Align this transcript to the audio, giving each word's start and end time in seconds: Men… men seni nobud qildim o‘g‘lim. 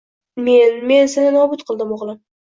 Men… 0.47 0.79
men 0.93 1.11
seni 1.17 1.35
nobud 1.37 1.63
qildim 1.69 1.95
o‘g‘lim. 1.99 2.19